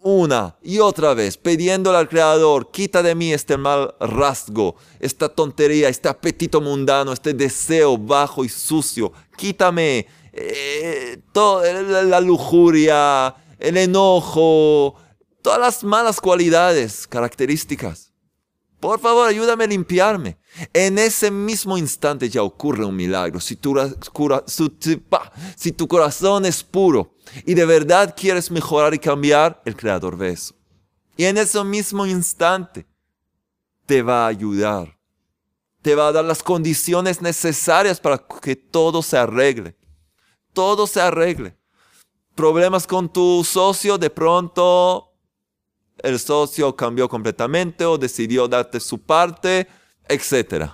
[0.04, 5.88] una y otra vez, pidiéndole al Creador, quita de mí este mal rasgo, esta tontería,
[5.88, 14.94] este apetito mundano, este deseo bajo y sucio, quítame eh, toda la lujuria, el enojo,
[15.44, 18.10] todas las malas cualidades, características.
[18.80, 20.38] Por favor, ayúdame a limpiarme.
[20.72, 23.40] En ese mismo instante ya ocurre un milagro.
[23.40, 23.74] Si tu,
[25.86, 30.34] corazón es puro y de verdad quieres mejorar y cambiar, el Creador ve.
[31.18, 32.86] Y en ese mismo instante
[33.84, 34.98] te va a ayudar.
[35.82, 39.76] Te va a dar las condiciones necesarias para que todo se arregle.
[40.54, 41.54] Todo se arregle.
[42.34, 45.13] Problemas con tu socio, de pronto
[46.04, 49.66] el socio cambió completamente o decidió darte su parte,
[50.06, 50.70] etc.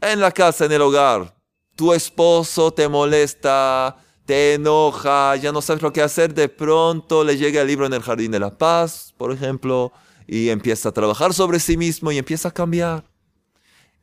[0.00, 1.36] En la casa, en el hogar,
[1.76, 3.96] tu esposo te molesta,
[4.26, 7.92] te enoja, ya no sabes lo que hacer, de pronto le llega el libro en
[7.92, 9.92] el Jardín de la Paz, por ejemplo,
[10.26, 13.04] y empieza a trabajar sobre sí mismo y empieza a cambiar,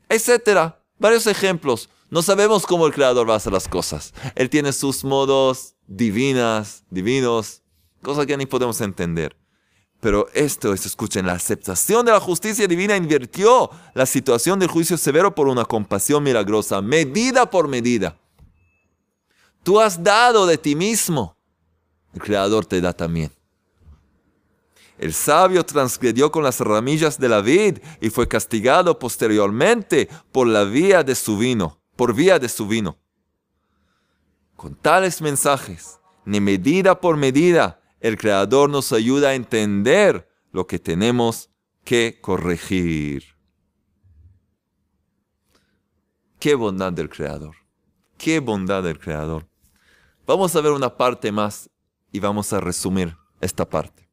[0.08, 0.82] etcétera.
[0.98, 1.90] Varios ejemplos.
[2.10, 4.14] No sabemos cómo el Creador va a hacer las cosas.
[4.36, 7.62] Él tiene sus modos divinas, divinos,
[8.02, 9.36] cosas que ni podemos entender.
[10.00, 14.98] Pero esto es, escuchen, la aceptación de la justicia divina invirtió la situación del juicio
[14.98, 18.18] severo por una compasión milagrosa, medida por medida.
[19.64, 21.36] Tú has dado de ti mismo,
[22.14, 23.32] el Creador te da también.
[24.98, 30.64] El sabio transgredió con las ramillas de la vid y fue castigado posteriormente por la
[30.64, 32.98] vía de su vino, por vía de su vino.
[34.56, 40.80] Con tales mensajes, ni medida por medida, el Creador nos ayuda a entender lo que
[40.80, 41.50] tenemos
[41.84, 43.24] que corregir.
[46.40, 47.56] Qué bondad del Creador.
[48.18, 49.48] Qué bondad del Creador.
[50.26, 51.70] Vamos a ver una parte más
[52.12, 54.10] y vamos a resumir esta parte.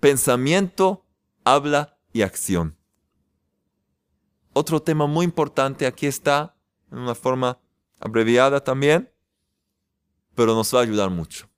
[0.00, 1.06] Pensamiento,
[1.44, 2.76] habla y acción.
[4.52, 6.56] Otro tema muy importante aquí está
[6.90, 7.60] en una forma
[8.00, 9.12] abreviada también,
[10.34, 11.48] pero nos va a ayudar mucho.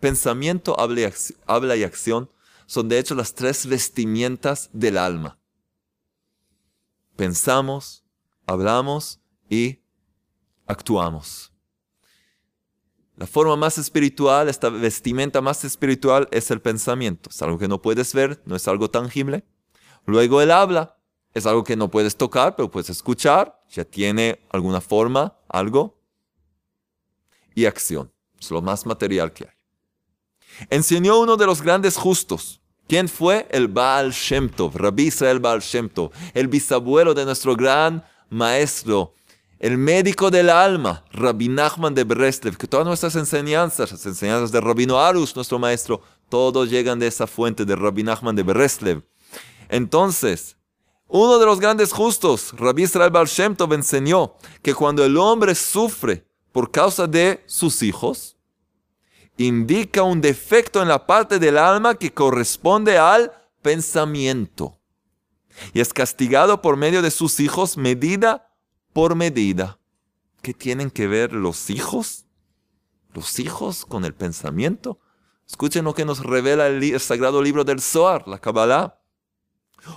[0.00, 2.30] Pensamiento, habla y, acción
[2.66, 5.38] son de hecho las tres vestimientas del alma.
[7.16, 8.04] Pensamos,
[8.46, 9.82] hablamos y
[10.66, 11.52] actuamos.
[13.16, 17.28] La forma más espiritual, esta vestimenta más espiritual es el pensamiento.
[17.28, 19.44] Es algo que no puedes ver, no es algo tangible.
[20.06, 20.96] Luego el habla,
[21.34, 26.00] es algo que no puedes tocar, pero puedes escuchar, ya tiene alguna forma, algo.
[27.54, 29.59] Y acción, es lo más material que hay.
[30.68, 32.60] Enseñó uno de los grandes justos.
[32.86, 33.46] ¿Quién fue?
[33.50, 39.14] El Baal Shem Tov, Rabbi Israel Baal Shem Tov, el bisabuelo de nuestro gran maestro,
[39.60, 44.60] el médico del alma, Rabbi Nachman de Breslev, que todas nuestras enseñanzas, las enseñanzas de
[44.60, 49.02] Rabino Arus, nuestro maestro, todos llegan de esa fuente de Rabbi Nachman de Breslev.
[49.68, 50.56] Entonces,
[51.06, 55.54] uno de los grandes justos, Rabbi Israel Baal Shem Tov, enseñó que cuando el hombre
[55.54, 58.36] sufre por causa de sus hijos,
[59.46, 64.78] indica un defecto en la parte del alma que corresponde al pensamiento.
[65.72, 68.54] Y es castigado por medio de sus hijos medida
[68.92, 69.78] por medida.
[70.42, 72.26] ¿Qué tienen que ver los hijos?
[73.14, 75.00] Los hijos con el pensamiento.
[75.46, 79.00] Escuchen lo que nos revela el, sagrado libro del Zohar, la Kabbalah.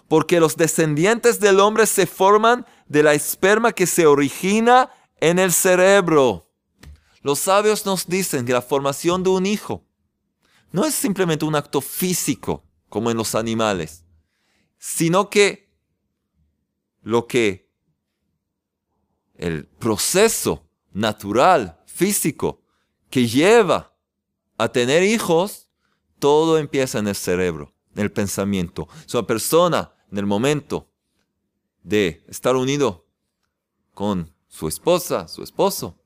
[0.08, 5.52] Porque los descendientes del hombre se forman de la esperma que se origina en el
[5.52, 6.50] cerebro.
[7.24, 9.88] Los sabios nos dicen que la formación de un hijo
[10.72, 14.04] no es simplemente un acto físico como en los animales,
[14.78, 15.74] sino que
[17.02, 17.72] lo que
[19.36, 22.62] el proceso natural, físico,
[23.10, 23.96] que lleva
[24.58, 25.70] a tener hijos,
[26.20, 28.88] todo empieza en el cerebro, en el pensamiento.
[29.06, 30.92] Si una persona en el momento
[31.84, 33.08] de estar unido
[33.94, 36.03] con su esposa, su esposo,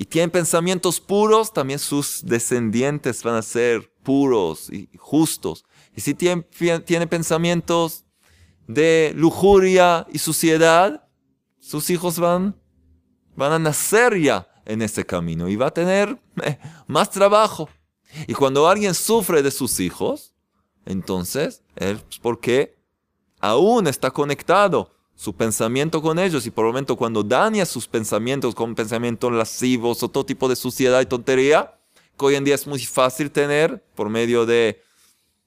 [0.00, 5.64] y tienen pensamientos puros, también sus descendientes van a ser puros y justos.
[5.92, 6.42] Y si tiene,
[6.86, 8.04] tiene pensamientos
[8.68, 11.04] de lujuria y suciedad,
[11.58, 12.54] sus hijos van,
[13.34, 17.68] van a nacer ya en ese camino y va a tener eh, más trabajo.
[18.28, 20.32] Y cuando alguien sufre de sus hijos,
[20.86, 22.78] entonces es porque
[23.40, 28.54] aún está conectado su pensamiento con ellos y por el momento cuando daña sus pensamientos
[28.54, 31.76] con pensamientos lascivos o todo tipo de suciedad y tontería,
[32.16, 34.80] que hoy en día es muy fácil tener por medio de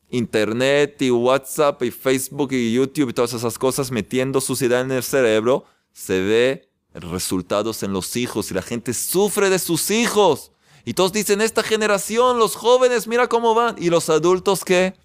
[0.10, 5.04] internet y WhatsApp y Facebook y YouTube y todas esas cosas metiendo suciedad en el
[5.04, 10.52] cerebro, se ve resultados en los hijos y la gente sufre de sus hijos.
[10.84, 13.76] Y todos dicen, esta generación, los jóvenes, mira cómo van.
[13.78, 14.96] ¿Y los adultos qué?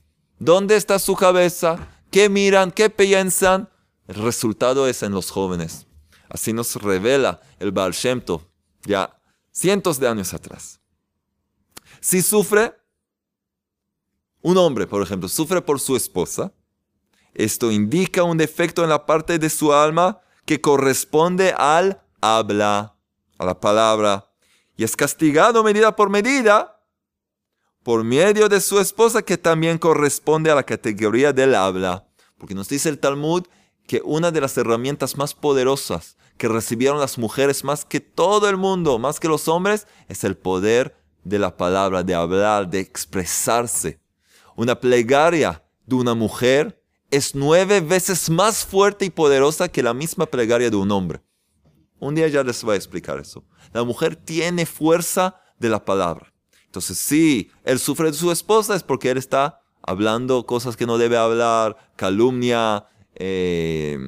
[0.41, 1.89] ¿Dónde está su cabeza?
[2.11, 2.73] ¿Qué miran?
[2.73, 3.69] ¿Qué piensan?
[4.07, 5.87] El resultado es en los jóvenes.
[6.29, 7.95] Así nos revela el Baal
[8.85, 9.21] ya
[9.53, 10.81] cientos de años atrás.
[12.01, 12.75] Si sufre,
[14.43, 16.53] un hombre, por ejemplo, sufre por su esposa,
[17.35, 22.97] esto indica un defecto en la parte de su alma que corresponde al habla,
[23.39, 24.31] a la palabra,
[24.77, 26.77] y es castigado medida por medida
[27.83, 32.05] por medio de su esposa que también corresponde a la categoría del habla.
[32.37, 33.47] Porque nos dice el Talmud
[33.87, 38.57] que una de las herramientas más poderosas que recibieron las mujeres más que todo el
[38.57, 44.01] mundo, más que los hombres, es el poder de la palabra, de hablar, de expresarse.
[44.55, 50.27] Una plegaria de una mujer es nueve veces más fuerte y poderosa que la misma
[50.27, 51.23] plegaria de un hombre.
[51.99, 53.45] Un día ya les voy a explicar eso.
[53.73, 56.33] La mujer tiene fuerza de la palabra.
[56.67, 60.99] Entonces, si él sufre de su esposa es porque él está hablando cosas que no
[60.99, 62.87] debe hablar, calumnia,
[63.17, 63.99] eh,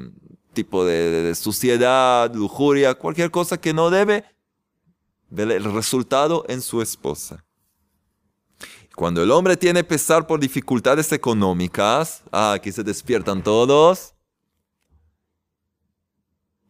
[0.52, 4.24] tipo de, suciedad, lujuria, cualquier cosa que no debe,
[5.30, 7.44] ver el resultado en su esposa.
[8.94, 14.14] Cuando el hombre tiene pesar por dificultades económicas, ah, aquí se despiertan todos,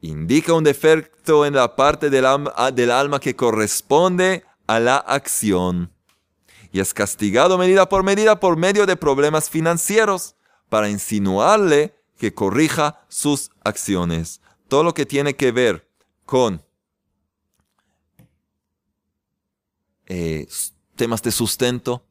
[0.00, 5.92] indica un defecto en la parte alma, del alma que corresponde a la acción
[6.72, 10.36] y es castigado medida por medida por medio de problemas financieros
[10.68, 14.40] para insinuarle que corrija sus acciones.
[14.68, 15.88] Todo lo que tiene que ver
[16.26, 16.62] con
[20.06, 20.46] eh,
[20.96, 22.04] temas de sustento,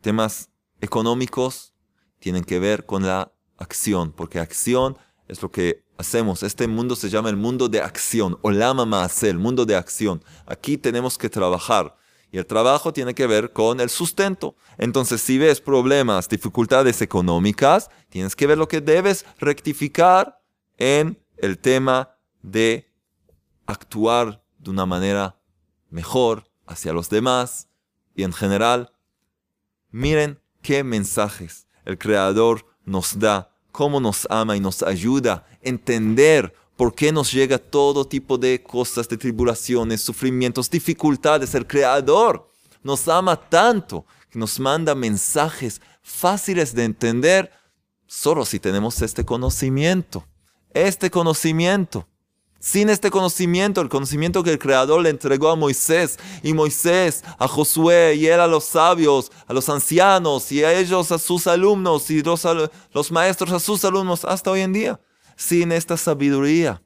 [0.00, 0.50] temas
[0.80, 1.72] económicos,
[2.18, 4.98] tienen que ver con la acción, porque acción
[5.28, 6.42] es lo que hacemos.
[6.42, 10.22] Este mundo se llama el mundo de acción, o la mamá el mundo de acción.
[10.46, 11.96] Aquí tenemos que trabajar.
[12.38, 14.56] El trabajo tiene que ver con el sustento.
[14.78, 20.40] Entonces, si ves problemas, dificultades económicas, tienes que ver lo que debes rectificar
[20.76, 22.92] en el tema de
[23.66, 25.38] actuar de una manera
[25.90, 27.68] mejor hacia los demás
[28.14, 28.92] y en general.
[29.90, 36.54] Miren qué mensajes el Creador nos da, cómo nos ama y nos ayuda a entender
[36.76, 41.54] ¿Por qué nos llega todo tipo de cosas, de tribulaciones, sufrimientos, dificultades?
[41.54, 42.50] El Creador
[42.82, 47.50] nos ama tanto que nos manda mensajes fáciles de entender
[48.06, 50.26] solo si tenemos este conocimiento.
[50.74, 52.06] Este conocimiento.
[52.60, 57.48] Sin este conocimiento, el conocimiento que el Creador le entregó a Moisés y Moisés a
[57.48, 62.10] Josué y él a los sabios, a los ancianos y a ellos a sus alumnos
[62.10, 62.46] y los,
[62.92, 65.00] los maestros a sus alumnos hasta hoy en día
[65.36, 66.82] sin esta sabiduría,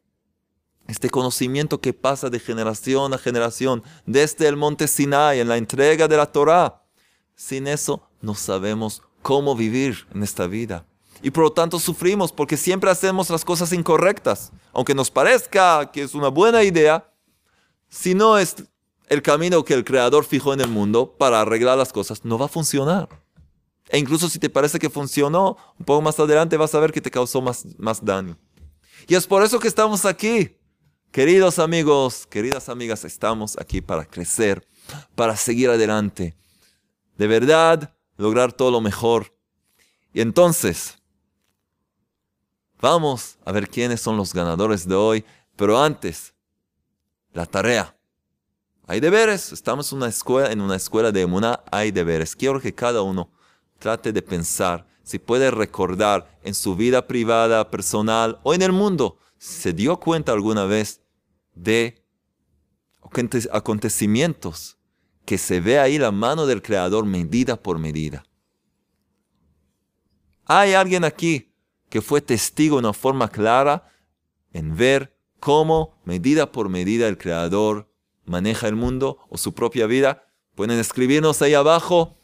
[0.89, 6.09] este conocimiento que pasa de generación a generación, desde el monte Sinai, en la entrega
[6.09, 6.83] de la Torah,
[7.35, 10.85] sin eso no sabemos cómo vivir en esta vida.
[11.23, 14.53] Y por lo tanto sufrimos porque siempre hacemos las cosas incorrectas.
[14.73, 17.13] Aunque nos parezca que es una buena idea,
[17.89, 18.57] si no es
[19.09, 22.47] el camino que el Creador fijó en el mundo para arreglar las cosas, no va
[22.47, 23.09] a funcionar.
[23.91, 27.01] E incluso si te parece que funcionó, un poco más adelante vas a ver que
[27.01, 28.39] te causó más, más daño.
[29.09, 30.57] Y es por eso que estamos aquí.
[31.11, 34.65] Queridos amigos, queridas amigas, estamos aquí para crecer,
[35.17, 36.37] para seguir adelante.
[37.19, 39.35] De verdad, lograr todo lo mejor.
[40.15, 40.97] Y entonces,
[42.81, 45.25] vamos a ver quiénes son los ganadores de hoy.
[45.57, 46.33] Pero antes,
[47.33, 47.97] la tarea.
[48.87, 49.51] Hay deberes.
[49.51, 52.37] Estamos en una escuela, en una escuela de Emuná, hay deberes.
[52.37, 53.33] Quiero que cada uno
[53.81, 59.19] trate de pensar, si puede recordar en su vida privada, personal o en el mundo,
[59.39, 61.01] se dio cuenta alguna vez
[61.55, 62.05] de
[63.51, 64.79] acontecimientos
[65.25, 68.25] que se ve ahí la mano del Creador medida por medida.
[70.45, 71.55] Hay alguien aquí
[71.89, 73.91] que fue testigo de una forma clara
[74.53, 77.93] en ver cómo medida por medida el Creador
[78.25, 80.25] maneja el mundo o su propia vida.
[80.55, 82.20] Pueden escribirnos ahí abajo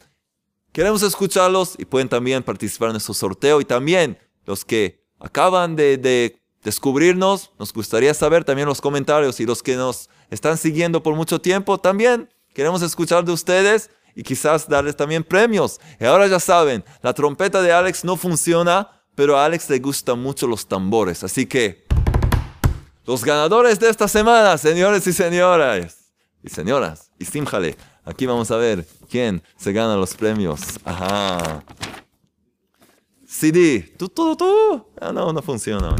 [0.77, 3.59] Queremos escucharlos y pueden también participar en nuestro sorteo.
[3.59, 9.39] Y también los que acaban de, descubrirnos, nos gustaría saber también los comentarios.
[9.39, 14.21] Y los que nos están siguiendo por mucho tiempo, también queremos escuchar de ustedes y
[14.21, 15.79] quizás darles también premios.
[15.99, 20.21] Y ahora ya saben, la trompeta de Alex no funciona, pero a Alex le gustan
[20.21, 21.23] mucho los tambores.
[21.23, 21.87] Así que,
[23.03, 26.11] los ganadores de esta semana, señores y señoras,
[26.43, 27.75] y señoras, y Simjale.
[28.07, 30.61] Aquí vamos a ver quién se gana los premios.
[30.85, 31.61] Ajá.
[33.27, 33.81] CD.
[33.97, 34.87] Tú, tú, tú.
[35.01, 35.93] Ah, no, no funciona.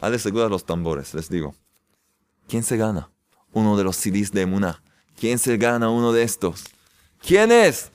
[0.00, 1.54] Ale segura los tambores, les digo.
[2.48, 3.08] ¿Quién se gana?
[3.52, 4.82] Uno de los CDs de Muna.
[5.16, 6.64] ¿Quién se gana uno de estos?
[7.24, 7.92] ¿Quién es?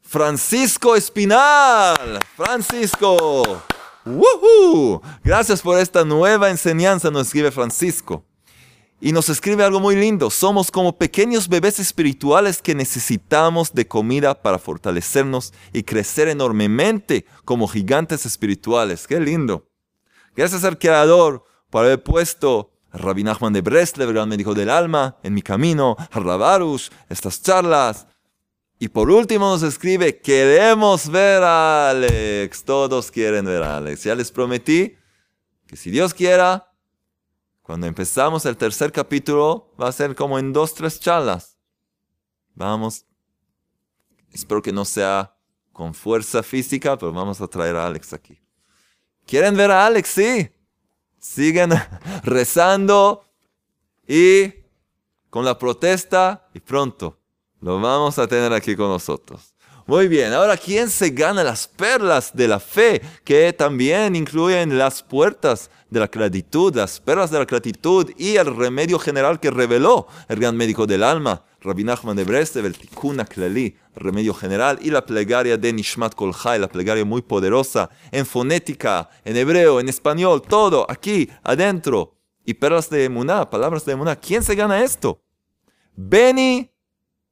[0.00, 2.20] Francisco Espinal.
[2.36, 3.62] Francisco.
[4.06, 5.02] ¡Woohoo!
[5.22, 8.24] Gracias por esta nueva enseñanza, nos escribe Francisco.
[9.02, 10.28] Y nos escribe algo muy lindo.
[10.28, 17.66] Somos como pequeños bebés espirituales que necesitamos de comida para fortalecernos y crecer enormemente como
[17.66, 19.06] gigantes espirituales.
[19.06, 19.66] Qué lindo.
[20.36, 25.16] Gracias al Creador por haber puesto a Rabbi Nachman de Breslev, gran médico del alma,
[25.22, 28.06] en mi camino, a Rabarush, estas charlas.
[28.78, 32.64] Y por último nos escribe, queremos ver a Alex.
[32.64, 34.04] Todos quieren ver a Alex.
[34.04, 34.94] Ya les prometí
[35.66, 36.69] que si Dios quiera,
[37.70, 41.56] cuando empezamos el tercer capítulo, va a ser como en dos, tres charlas.
[42.52, 43.06] Vamos.
[44.32, 45.36] Espero que no sea
[45.72, 48.42] con fuerza física, pero vamos a traer a Alex aquí.
[49.24, 50.08] ¿Quieren ver a Alex?
[50.08, 50.50] Sí.
[51.20, 51.70] Siguen
[52.24, 53.24] rezando
[54.04, 54.52] y
[55.30, 57.20] con la protesta y pronto
[57.60, 59.49] lo vamos a tener aquí con nosotros.
[59.90, 65.02] Muy bien, ahora ¿quién se gana las perlas de la fe que también incluyen las
[65.02, 70.06] puertas de la gratitud, las perlas de la gratitud y el remedio general que reveló
[70.28, 74.92] el gran médico del alma, Rabbi Nachman de Breslev, el Tikkun Klali, remedio general, y
[74.92, 80.40] la plegaria de Nishmat Kol la plegaria muy poderosa, en fonética, en hebreo, en español,
[80.40, 82.16] todo aquí, adentro.
[82.44, 84.14] Y perlas de Emuná, palabras de Emuná.
[84.14, 85.20] ¿Quién se gana esto?
[85.96, 86.72] Beni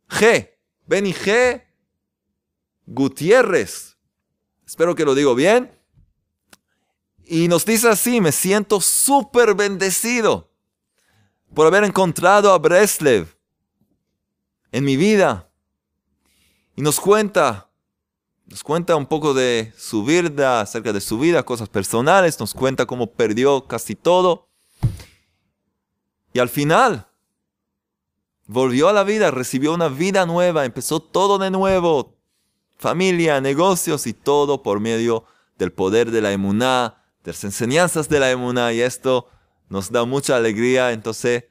[0.09, 0.51] G.
[0.89, 1.68] Beni G
[2.89, 3.99] Gutiérrez.
[4.67, 5.71] Espero que lo digo bien.
[7.25, 10.51] Y nos dice así, me siento súper bendecido
[11.55, 13.37] por haber encontrado a Breslev
[14.73, 15.51] en mi vida.
[16.75, 17.71] Y nos cuenta,
[18.47, 22.87] nos cuenta un poco de su vida, acerca de su vida, cosas personales, nos cuenta
[22.87, 24.49] cómo perdió casi todo.
[26.33, 27.09] Y al final,
[28.47, 32.18] volvió a la vida, recibió una vida nueva, empezó todo de nuevo,
[32.79, 35.25] familia, negocios y todo por medio
[35.59, 39.29] del poder de la emuná, de las enseñanzas de la emuná y esto
[39.69, 40.93] nos da mucha alegría.
[40.93, 41.45] Entonces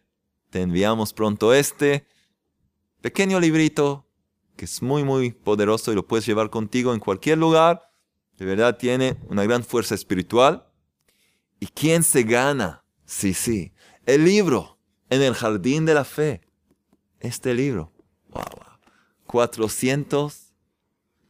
[0.49, 2.07] te enviamos pronto este
[3.01, 4.05] pequeño librito
[4.55, 7.91] que es muy muy poderoso y lo puedes llevar contigo en cualquier lugar.
[8.37, 10.65] De verdad tiene una gran fuerza espiritual.
[11.59, 12.83] ¿Y quién se gana?
[13.05, 13.73] Sí, sí.
[14.05, 16.41] El libro en el jardín de la fe.
[17.19, 17.91] Este libro.
[18.29, 18.67] Wow, wow.
[19.25, 20.46] 400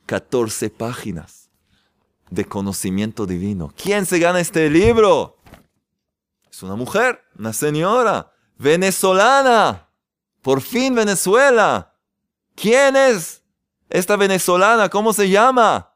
[0.07, 1.51] 14 páginas
[2.31, 3.71] de conocimiento divino.
[3.77, 5.37] ¿Quién se gana este libro?
[6.49, 9.89] Es una mujer, una señora, venezolana.
[10.41, 11.93] Por fin Venezuela.
[12.55, 13.43] ¿Quién es
[13.89, 14.89] esta venezolana?
[14.89, 15.93] ¿Cómo se llama?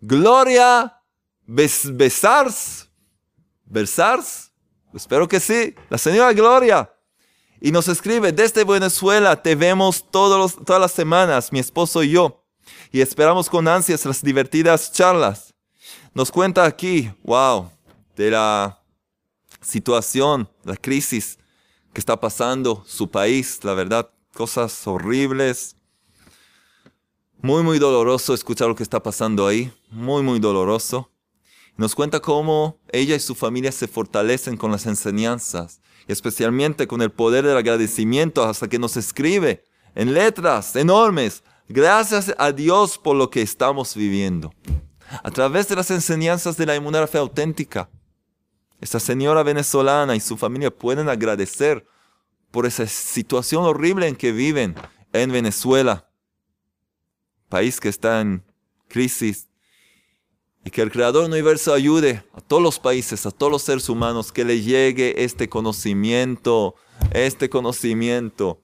[0.00, 1.00] Gloria
[1.46, 2.90] Besars.
[3.64, 4.52] ¿Besars?
[4.92, 5.74] Espero que sí.
[5.88, 6.91] La señora Gloria.
[7.64, 12.44] Y nos escribe, desde Venezuela te vemos todas las semanas, mi esposo y yo,
[12.90, 15.54] y esperamos con ansias las divertidas charlas.
[16.12, 17.70] Nos cuenta aquí, wow,
[18.16, 18.82] de la
[19.60, 21.38] situación, la crisis
[21.92, 25.76] que está pasando su país, la verdad, cosas horribles.
[27.42, 31.12] Muy, muy doloroso escuchar lo que está pasando ahí, muy, muy doloroso.
[31.76, 37.10] Nos cuenta cómo ella y su familia se fortalecen con las enseñanzas especialmente con el
[37.10, 41.42] poder del agradecimiento hasta que nos escribe en letras enormes.
[41.68, 44.52] Gracias a Dios por lo que estamos viviendo.
[45.22, 47.90] A través de las enseñanzas de la inmunidad fe auténtica,
[48.80, 51.86] esta señora venezolana y su familia pueden agradecer
[52.50, 54.74] por esa situación horrible en que viven
[55.12, 56.08] en Venezuela,
[57.48, 58.44] país que está en
[58.88, 59.48] crisis,
[60.64, 64.30] y que el Creador universo ayude a todos los países, a todos los seres humanos,
[64.30, 66.76] que le llegue este conocimiento,
[67.12, 68.62] este conocimiento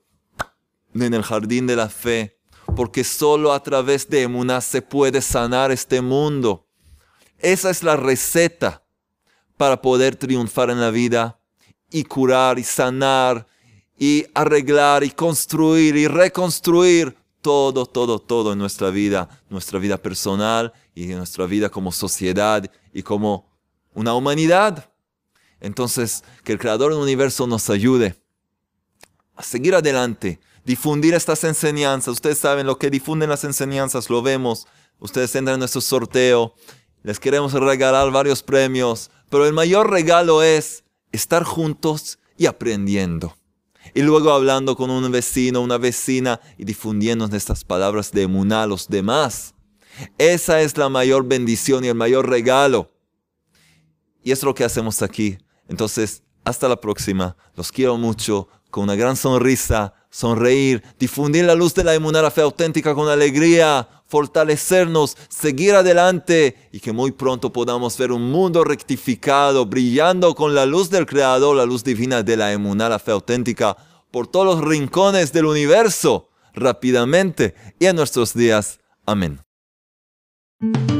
[0.93, 2.37] en el jardín de la fe.
[2.75, 6.67] Porque solo a través de Emuná se puede sanar este mundo.
[7.39, 8.83] Esa es la receta
[9.57, 11.39] para poder triunfar en la vida
[11.91, 13.47] y curar y sanar
[13.97, 20.73] y arreglar y construir y reconstruir todo, todo, todo en nuestra vida, nuestra vida personal
[21.03, 23.49] y nuestra vida como sociedad y como
[23.93, 24.91] una humanidad.
[25.59, 28.15] Entonces, que el Creador del universo nos ayude
[29.35, 32.13] a seguir adelante, difundir estas enseñanzas.
[32.13, 34.67] Ustedes saben lo que difunden las enseñanzas, lo vemos.
[34.99, 36.55] Ustedes entran en nuestro sorteo,
[37.03, 43.35] les queremos regalar varios premios, pero el mayor regalo es estar juntos y aprendiendo
[43.93, 48.67] y luego hablando con un vecino, una vecina y difundiendo estas palabras de emuná a
[48.67, 49.53] los demás.
[50.17, 52.91] Esa es la mayor bendición y el mayor regalo.
[54.23, 55.37] Y es lo que hacemos aquí.
[55.67, 57.35] Entonces, hasta la próxima.
[57.55, 58.47] Los quiero mucho.
[58.69, 63.09] Con una gran sonrisa, sonreír, difundir la luz de la emuná, la fe auténtica con
[63.09, 70.53] alegría, fortalecernos, seguir adelante y que muy pronto podamos ver un mundo rectificado, brillando con
[70.53, 73.75] la luz del Creador, la luz divina de la emuná, la fe auténtica,
[74.11, 78.79] por todos los rincones del universo, rápidamente y en nuestros días.
[79.05, 79.48] Amén.
[80.61, 80.98] thank you